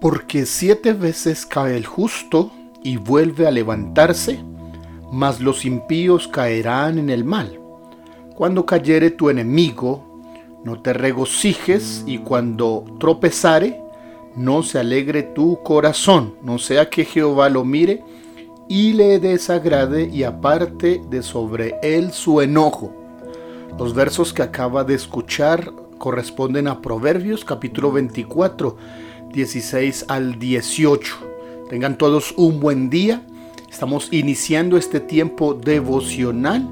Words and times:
Porque 0.00 0.46
siete 0.46 0.94
veces 0.94 1.44
cae 1.44 1.76
el 1.76 1.84
justo 1.84 2.50
y 2.82 2.96
vuelve 2.96 3.46
a 3.46 3.50
levantarse, 3.50 4.42
mas 5.12 5.40
los 5.40 5.66
impíos 5.66 6.26
caerán 6.26 6.98
en 6.98 7.10
el 7.10 7.24
mal. 7.24 7.60
Cuando 8.34 8.64
cayere 8.64 9.10
tu 9.10 9.28
enemigo, 9.28 10.22
no 10.64 10.80
te 10.80 10.94
regocijes 10.94 12.02
y 12.06 12.18
cuando 12.18 12.84
tropezare, 12.98 13.82
no 14.36 14.62
se 14.62 14.78
alegre 14.78 15.22
tu 15.22 15.62
corazón, 15.62 16.34
no 16.42 16.58
sea 16.58 16.88
que 16.88 17.04
Jehová 17.04 17.50
lo 17.50 17.64
mire 17.64 18.02
y 18.68 18.94
le 18.94 19.18
desagrade 19.18 20.04
y 20.04 20.22
aparte 20.22 21.02
de 21.10 21.22
sobre 21.22 21.74
él 21.82 22.12
su 22.12 22.40
enojo. 22.40 22.94
Los 23.78 23.92
versos 23.94 24.32
que 24.32 24.42
acaba 24.42 24.84
de 24.84 24.94
escuchar 24.94 25.72
corresponden 25.98 26.68
a 26.68 26.80
Proverbios 26.80 27.44
capítulo 27.44 27.92
24 27.92 28.76
16 29.32 30.06
al 30.08 30.38
18. 30.38 31.16
Tengan 31.68 31.96
todos 31.96 32.34
un 32.36 32.60
buen 32.60 32.90
día. 32.90 33.22
Estamos 33.70 34.08
iniciando 34.10 34.76
este 34.76 35.00
tiempo 35.00 35.54
devocional 35.54 36.68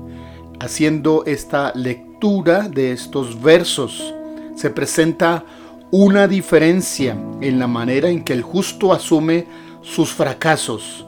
haciendo 0.60 1.24
esta 1.24 1.72
lectura 1.74 2.68
de 2.68 2.92
estos 2.92 3.40
versos. 3.40 4.12
Se 4.56 4.70
presenta 4.70 5.44
una 5.90 6.26
diferencia 6.26 7.16
en 7.40 7.58
la 7.58 7.68
manera 7.68 8.10
en 8.10 8.24
que 8.24 8.32
el 8.32 8.42
justo 8.42 8.92
asume 8.92 9.46
sus 9.82 10.10
fracasos. 10.10 11.06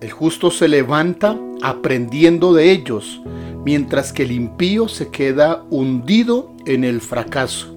El 0.00 0.10
justo 0.10 0.50
se 0.50 0.68
levanta 0.68 1.38
aprendiendo 1.62 2.52
de 2.52 2.70
ellos, 2.70 3.22
mientras 3.64 4.12
que 4.12 4.24
el 4.24 4.32
impío 4.32 4.88
se 4.88 5.08
queda 5.08 5.64
hundido 5.70 6.52
en 6.66 6.84
el 6.84 7.00
fracaso 7.00 7.73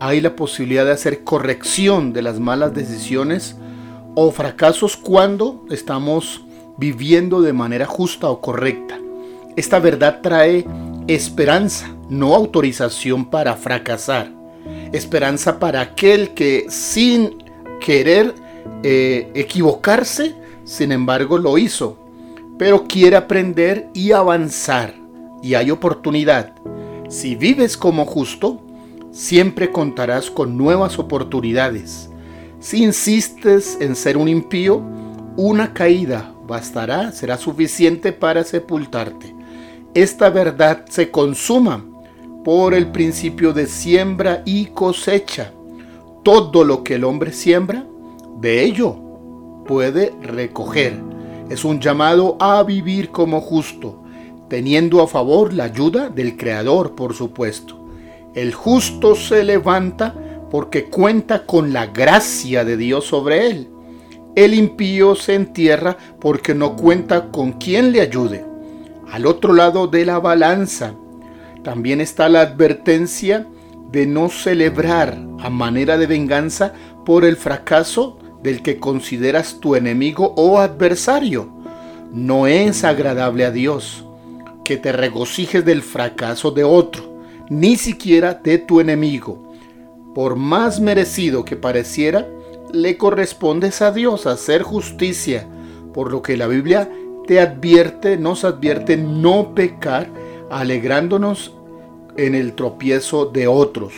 hay 0.00 0.20
la 0.20 0.36
posibilidad 0.36 0.84
de 0.84 0.92
hacer 0.92 1.24
corrección 1.24 2.12
de 2.12 2.22
las 2.22 2.40
malas 2.40 2.74
decisiones 2.74 3.56
o 4.14 4.30
fracasos 4.30 4.96
cuando 4.96 5.64
estamos 5.70 6.44
viviendo 6.76 7.40
de 7.42 7.52
manera 7.52 7.86
justa 7.86 8.28
o 8.28 8.40
correcta. 8.40 8.98
Esta 9.56 9.78
verdad 9.78 10.20
trae 10.22 10.66
esperanza, 11.06 11.94
no 12.08 12.34
autorización 12.34 13.26
para 13.26 13.54
fracasar. 13.54 14.30
Esperanza 14.92 15.58
para 15.58 15.80
aquel 15.80 16.30
que 16.30 16.66
sin 16.68 17.44
querer 17.80 18.34
eh, 18.82 19.30
equivocarse, 19.34 20.34
sin 20.64 20.92
embargo 20.92 21.38
lo 21.38 21.58
hizo, 21.58 21.98
pero 22.58 22.84
quiere 22.84 23.16
aprender 23.16 23.88
y 23.94 24.12
avanzar. 24.12 24.94
Y 25.42 25.54
hay 25.54 25.70
oportunidad. 25.70 26.54
Si 27.08 27.36
vives 27.36 27.76
como 27.76 28.06
justo, 28.06 28.63
siempre 29.14 29.70
contarás 29.70 30.28
con 30.28 30.58
nuevas 30.58 30.98
oportunidades. 30.98 32.10
Si 32.58 32.82
insistes 32.82 33.78
en 33.80 33.94
ser 33.94 34.16
un 34.16 34.28
impío, 34.28 34.82
una 35.36 35.72
caída 35.72 36.34
bastará, 36.46 37.12
será 37.12 37.38
suficiente 37.38 38.12
para 38.12 38.42
sepultarte. 38.42 39.34
Esta 39.94 40.30
verdad 40.30 40.84
se 40.90 41.12
consuma 41.12 41.84
por 42.44 42.74
el 42.74 42.90
principio 42.90 43.52
de 43.52 43.66
siembra 43.66 44.42
y 44.44 44.66
cosecha. 44.66 45.52
Todo 46.24 46.64
lo 46.64 46.82
que 46.82 46.96
el 46.96 47.04
hombre 47.04 47.32
siembra, 47.32 47.86
de 48.40 48.64
ello 48.64 48.96
puede 49.64 50.12
recoger. 50.22 51.00
Es 51.50 51.64
un 51.64 51.78
llamado 51.78 52.36
a 52.40 52.62
vivir 52.64 53.10
como 53.10 53.40
justo, 53.40 54.02
teniendo 54.48 55.00
a 55.00 55.06
favor 55.06 55.52
la 55.52 55.64
ayuda 55.64 56.08
del 56.08 56.36
Creador, 56.36 56.96
por 56.96 57.14
supuesto. 57.14 57.83
El 58.34 58.52
justo 58.52 59.14
se 59.14 59.44
levanta 59.44 60.14
porque 60.50 60.86
cuenta 60.86 61.46
con 61.46 61.72
la 61.72 61.86
gracia 61.86 62.64
de 62.64 62.76
Dios 62.76 63.04
sobre 63.06 63.46
él. 63.46 63.68
El 64.34 64.54
impío 64.54 65.14
se 65.14 65.34
entierra 65.34 65.96
porque 66.20 66.54
no 66.54 66.74
cuenta 66.74 67.30
con 67.30 67.52
quien 67.52 67.92
le 67.92 68.00
ayude. 68.00 68.44
Al 69.12 69.26
otro 69.26 69.52
lado 69.52 69.86
de 69.86 70.04
la 70.04 70.18
balanza 70.18 70.94
también 71.62 72.00
está 72.00 72.28
la 72.28 72.40
advertencia 72.40 73.46
de 73.92 74.06
no 74.06 74.28
celebrar 74.28 75.16
a 75.38 75.48
manera 75.48 75.96
de 75.96 76.08
venganza 76.08 76.72
por 77.06 77.24
el 77.24 77.36
fracaso 77.36 78.18
del 78.42 78.62
que 78.62 78.80
consideras 78.80 79.60
tu 79.60 79.76
enemigo 79.76 80.34
o 80.36 80.58
adversario. 80.58 81.48
No 82.12 82.48
es 82.48 82.82
agradable 82.82 83.44
a 83.44 83.52
Dios 83.52 84.04
que 84.64 84.76
te 84.76 84.90
regocijes 84.90 85.64
del 85.64 85.82
fracaso 85.82 86.50
de 86.50 86.64
otro 86.64 87.13
ni 87.48 87.76
siquiera 87.76 88.34
de 88.34 88.58
tu 88.58 88.80
enemigo. 88.80 89.52
Por 90.14 90.36
más 90.36 90.80
merecido 90.80 91.44
que 91.44 91.56
pareciera, 91.56 92.26
le 92.72 92.96
correspondes 92.96 93.82
a 93.82 93.92
Dios 93.92 94.26
hacer 94.26 94.62
justicia, 94.62 95.46
por 95.92 96.10
lo 96.10 96.22
que 96.22 96.36
la 96.36 96.46
Biblia 96.46 96.88
te 97.26 97.40
advierte, 97.40 98.16
nos 98.16 98.44
advierte 98.44 98.96
no 98.96 99.54
pecar, 99.54 100.08
alegrándonos 100.50 101.54
en 102.16 102.34
el 102.34 102.54
tropiezo 102.54 103.26
de 103.26 103.46
otros. 103.46 103.92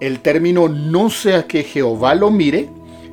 El 0.00 0.20
término 0.20 0.68
no 0.68 1.10
sea 1.10 1.46
que 1.46 1.62
Jehová 1.62 2.14
lo 2.14 2.30
mire 2.30 2.68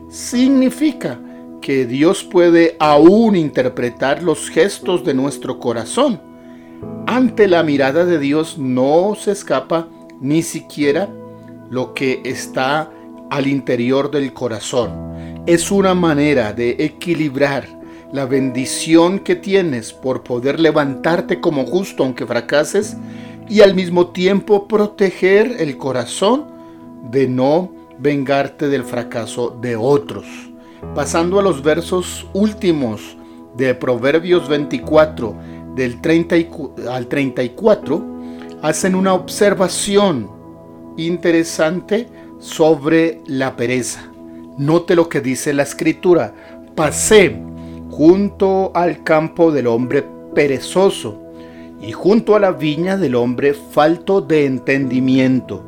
significa 0.09 1.19
que 1.61 1.85
Dios 1.85 2.23
puede 2.23 2.75
aún 2.79 3.35
interpretar 3.35 4.23
los 4.23 4.49
gestos 4.49 5.03
de 5.03 5.13
nuestro 5.13 5.59
corazón 5.59 6.30
ante 7.11 7.49
la 7.49 7.61
mirada 7.61 8.05
de 8.05 8.19
Dios 8.19 8.57
no 8.57 9.15
se 9.19 9.31
escapa 9.31 9.89
ni 10.21 10.41
siquiera 10.43 11.09
lo 11.69 11.93
que 11.93 12.21
está 12.23 12.89
al 13.29 13.47
interior 13.47 14.09
del 14.11 14.31
corazón. 14.31 15.43
Es 15.45 15.71
una 15.71 15.93
manera 15.93 16.53
de 16.53 16.77
equilibrar 16.79 17.67
la 18.13 18.25
bendición 18.25 19.19
que 19.19 19.35
tienes 19.35 19.91
por 19.91 20.23
poder 20.23 20.57
levantarte 20.57 21.41
como 21.41 21.65
justo 21.65 22.03
aunque 22.03 22.25
fracases 22.25 22.95
y 23.49 23.59
al 23.59 23.75
mismo 23.75 24.11
tiempo 24.11 24.69
proteger 24.69 25.57
el 25.59 25.77
corazón 25.77 26.45
de 27.11 27.27
no 27.27 27.73
vengarte 27.99 28.69
del 28.69 28.85
fracaso 28.85 29.57
de 29.61 29.75
otros. 29.75 30.25
Pasando 30.95 31.39
a 31.39 31.43
los 31.43 31.61
versos 31.61 32.25
últimos 32.31 33.17
de 33.57 33.75
Proverbios 33.75 34.47
24, 34.47 35.35
del 35.75 36.01
30 36.01 36.35
al 36.89 37.07
34 37.07 38.05
hacen 38.61 38.95
una 38.95 39.13
observación 39.13 40.29
interesante 40.97 42.07
sobre 42.39 43.21
la 43.27 43.55
pereza. 43.55 44.11
Note 44.57 44.95
lo 44.95 45.09
que 45.09 45.21
dice 45.21 45.53
la 45.53 45.63
escritura. 45.63 46.33
Pasé 46.75 47.35
junto 47.89 48.71
al 48.73 49.03
campo 49.03 49.51
del 49.51 49.67
hombre 49.67 50.03
perezoso 50.33 51.19
y 51.81 51.91
junto 51.91 52.35
a 52.35 52.39
la 52.39 52.51
viña 52.51 52.97
del 52.97 53.15
hombre 53.15 53.53
falto 53.53 54.21
de 54.21 54.45
entendimiento. 54.45 55.63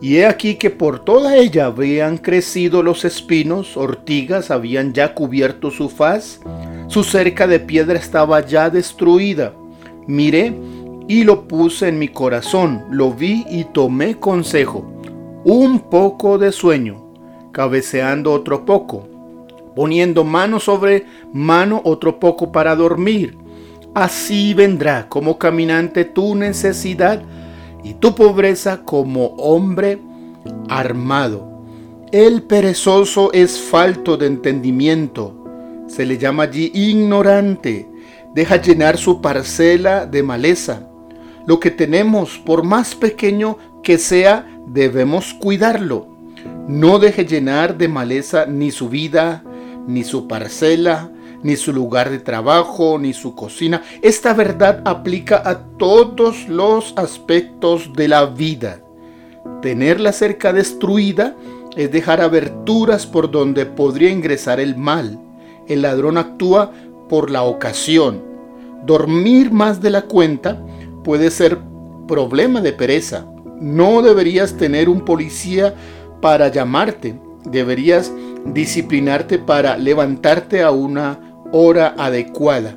Y 0.00 0.16
he 0.16 0.26
aquí 0.26 0.56
que 0.56 0.70
por 0.70 1.04
toda 1.04 1.36
ella 1.36 1.66
habían 1.66 2.18
crecido 2.18 2.82
los 2.82 3.04
espinos, 3.04 3.76
ortigas 3.76 4.50
habían 4.50 4.92
ya 4.92 5.14
cubierto 5.14 5.70
su 5.70 5.88
faz, 5.88 6.40
su 6.86 7.02
cerca 7.02 7.46
de 7.46 7.60
piedra 7.60 7.98
estaba 7.98 8.40
ya 8.40 8.70
destruida. 8.70 9.54
Miré 10.06 10.54
y 11.08 11.24
lo 11.24 11.48
puse 11.48 11.88
en 11.88 11.98
mi 11.98 12.08
corazón, 12.08 12.84
lo 12.90 13.12
vi 13.12 13.44
y 13.50 13.64
tomé 13.64 14.18
consejo. 14.18 14.84
Un 15.44 15.80
poco 15.90 16.38
de 16.38 16.52
sueño, 16.52 17.04
cabeceando 17.52 18.32
otro 18.32 18.64
poco, 18.64 19.08
poniendo 19.74 20.24
mano 20.24 20.60
sobre 20.60 21.06
mano 21.32 21.80
otro 21.84 22.18
poco 22.18 22.52
para 22.52 22.74
dormir. 22.76 23.36
Así 23.94 24.54
vendrá 24.54 25.08
como 25.08 25.38
caminante 25.38 26.04
tu 26.04 26.34
necesidad 26.34 27.22
y 27.82 27.94
tu 27.94 28.14
pobreza 28.14 28.82
como 28.82 29.26
hombre 29.36 29.98
armado. 30.68 31.62
El 32.12 32.42
perezoso 32.42 33.32
es 33.32 33.60
falto 33.60 34.16
de 34.16 34.26
entendimiento 34.26 35.43
se 35.86 36.04
le 36.06 36.18
llama 36.18 36.44
allí 36.44 36.70
ignorante. 36.74 37.88
Deja 38.34 38.60
llenar 38.60 38.96
su 38.96 39.20
parcela 39.20 40.06
de 40.06 40.22
maleza. 40.22 40.88
Lo 41.46 41.60
que 41.60 41.70
tenemos, 41.70 42.38
por 42.38 42.64
más 42.64 42.94
pequeño 42.94 43.58
que 43.82 43.98
sea, 43.98 44.46
debemos 44.66 45.34
cuidarlo. 45.34 46.08
No 46.66 46.98
deje 46.98 47.26
llenar 47.26 47.76
de 47.76 47.88
maleza 47.88 48.46
ni 48.46 48.70
su 48.70 48.88
vida, 48.88 49.44
ni 49.86 50.04
su 50.04 50.26
parcela, 50.26 51.10
ni 51.42 51.56
su 51.56 51.72
lugar 51.72 52.10
de 52.10 52.18
trabajo, 52.18 52.98
ni 52.98 53.12
su 53.12 53.34
cocina. 53.34 53.82
Esta 54.00 54.32
verdad 54.32 54.80
aplica 54.86 55.42
a 55.44 55.58
todos 55.76 56.48
los 56.48 56.94
aspectos 56.96 57.92
de 57.92 58.08
la 58.08 58.24
vida. 58.26 58.80
Tener 59.60 60.00
la 60.00 60.12
cerca 60.12 60.52
destruida 60.54 61.36
es 61.76 61.92
dejar 61.92 62.22
aberturas 62.22 63.06
por 63.06 63.30
donde 63.30 63.66
podría 63.66 64.10
ingresar 64.10 64.58
el 64.58 64.76
mal. 64.76 65.20
El 65.66 65.82
ladrón 65.82 66.18
actúa 66.18 66.72
por 67.08 67.30
la 67.30 67.42
ocasión. 67.42 68.22
Dormir 68.84 69.50
más 69.50 69.80
de 69.80 69.90
la 69.90 70.02
cuenta 70.02 70.62
puede 71.02 71.30
ser 71.30 71.58
problema 72.06 72.60
de 72.60 72.72
pereza. 72.72 73.26
No 73.60 74.02
deberías 74.02 74.56
tener 74.56 74.88
un 74.88 75.04
policía 75.04 75.74
para 76.20 76.48
llamarte. 76.48 77.18
Deberías 77.44 78.12
disciplinarte 78.46 79.38
para 79.38 79.76
levantarte 79.76 80.62
a 80.62 80.70
una 80.70 81.20
hora 81.52 81.94
adecuada. 81.96 82.76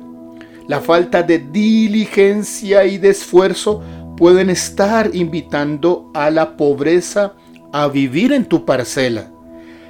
La 0.66 0.80
falta 0.80 1.22
de 1.22 1.38
diligencia 1.38 2.84
y 2.84 2.98
de 2.98 3.10
esfuerzo 3.10 3.82
pueden 4.16 4.50
estar 4.50 5.14
invitando 5.14 6.10
a 6.14 6.30
la 6.30 6.56
pobreza 6.56 7.34
a 7.72 7.88
vivir 7.88 8.32
en 8.32 8.44
tu 8.44 8.64
parcela. 8.64 9.30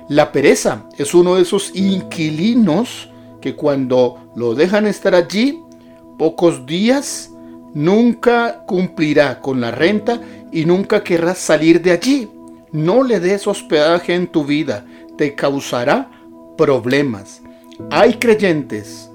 La 0.08 0.32
pereza 0.32 0.84
es 0.96 1.12
uno 1.12 1.34
de 1.34 1.42
esos 1.42 1.70
inquilinos 1.74 3.10
que 3.42 3.54
cuando 3.54 4.30
lo 4.34 4.54
dejan 4.54 4.86
estar 4.86 5.14
allí, 5.14 5.62
pocos 6.18 6.64
días, 6.64 7.30
nunca 7.74 8.64
cumplirá 8.66 9.40
con 9.40 9.60
la 9.60 9.70
renta 9.70 10.20
y 10.50 10.64
nunca 10.64 11.04
querrás 11.04 11.38
salir 11.38 11.82
de 11.82 11.90
allí. 11.92 12.30
No 12.72 13.02
le 13.02 13.20
des 13.20 13.46
hospedaje 13.46 14.14
en 14.14 14.26
tu 14.26 14.44
vida, 14.44 14.86
te 15.18 15.34
causará 15.34 16.10
problemas. 16.56 17.42
Hay 17.90 18.14
creyentes 18.14 19.10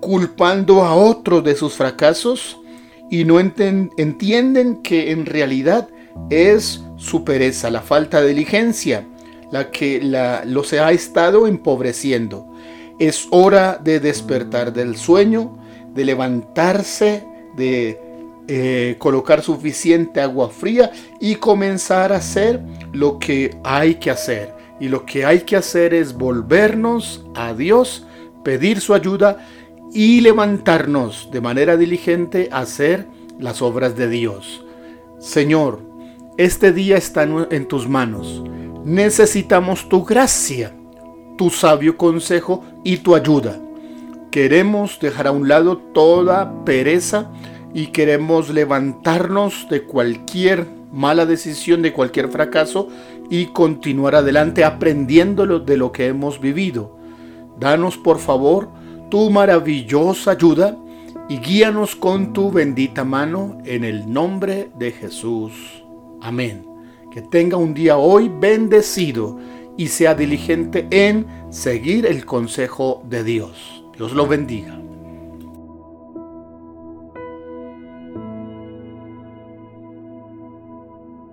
culpando 0.00 0.84
a 0.84 0.94
otros 0.94 1.42
de 1.42 1.56
sus 1.56 1.72
fracasos 1.72 2.60
y 3.10 3.24
no 3.24 3.40
entienden 3.40 4.82
que 4.82 5.10
en 5.10 5.24
realidad 5.24 5.88
es 6.28 6.84
su 6.96 7.24
pereza, 7.24 7.70
la 7.70 7.80
falta 7.80 8.20
de 8.20 8.28
diligencia, 8.28 9.06
la 9.54 9.70
que 9.70 10.00
la, 10.02 10.44
los 10.44 10.72
ha 10.72 10.90
estado 10.90 11.46
empobreciendo. 11.46 12.52
Es 12.98 13.28
hora 13.30 13.78
de 13.80 14.00
despertar 14.00 14.72
del 14.72 14.96
sueño, 14.96 15.56
de 15.94 16.04
levantarse, 16.04 17.24
de 17.56 18.00
eh, 18.48 18.96
colocar 18.98 19.42
suficiente 19.42 20.20
agua 20.20 20.48
fría 20.48 20.90
y 21.20 21.36
comenzar 21.36 22.12
a 22.12 22.16
hacer 22.16 22.60
lo 22.92 23.20
que 23.20 23.56
hay 23.62 23.94
que 23.94 24.10
hacer. 24.10 24.52
Y 24.80 24.88
lo 24.88 25.06
que 25.06 25.24
hay 25.24 25.42
que 25.42 25.54
hacer 25.54 25.94
es 25.94 26.14
volvernos 26.14 27.24
a 27.36 27.54
Dios, 27.54 28.08
pedir 28.42 28.80
su 28.80 28.92
ayuda 28.92 29.38
y 29.92 30.20
levantarnos 30.20 31.28
de 31.30 31.40
manera 31.40 31.76
diligente 31.76 32.48
a 32.50 32.62
hacer 32.62 33.06
las 33.38 33.62
obras 33.62 33.94
de 33.96 34.08
Dios. 34.08 34.64
Señor, 35.20 35.80
este 36.38 36.72
día 36.72 36.96
está 36.96 37.22
en 37.22 37.68
tus 37.68 37.88
manos. 37.88 38.42
Necesitamos 38.84 39.88
tu 39.88 40.04
gracia, 40.04 40.74
tu 41.38 41.48
sabio 41.48 41.96
consejo 41.96 42.62
y 42.84 42.98
tu 42.98 43.14
ayuda. 43.14 43.58
Queremos 44.30 44.98
dejar 45.00 45.28
a 45.28 45.32
un 45.32 45.48
lado 45.48 45.78
toda 45.78 46.64
pereza 46.64 47.30
y 47.72 47.88
queremos 47.88 48.50
levantarnos 48.50 49.68
de 49.70 49.84
cualquier 49.84 50.66
mala 50.92 51.24
decisión, 51.24 51.80
de 51.80 51.92
cualquier 51.92 52.28
fracaso 52.28 52.88
y 53.30 53.46
continuar 53.46 54.14
adelante 54.14 54.64
aprendiéndolo 54.64 55.60
de 55.60 55.76
lo 55.76 55.90
que 55.90 56.06
hemos 56.06 56.40
vivido. 56.40 56.98
Danos 57.58 57.96
por 57.96 58.18
favor 58.18 58.68
tu 59.10 59.30
maravillosa 59.30 60.32
ayuda 60.32 60.76
y 61.28 61.38
guíanos 61.38 61.96
con 61.96 62.32
tu 62.32 62.50
bendita 62.50 63.02
mano 63.04 63.58
en 63.64 63.84
el 63.84 64.12
nombre 64.12 64.70
de 64.76 64.92
Jesús. 64.92 65.52
Amén. 66.20 66.73
Que 67.14 67.22
tenga 67.22 67.56
un 67.56 67.74
día 67.74 67.96
hoy 67.96 68.28
bendecido 68.28 69.38
y 69.76 69.86
sea 69.86 70.16
diligente 70.16 70.88
en 70.90 71.24
seguir 71.48 72.06
el 72.06 72.26
consejo 72.26 73.04
de 73.08 73.22
Dios. 73.22 73.84
Dios 73.96 74.14
lo 74.14 74.26
bendiga. 74.26 74.76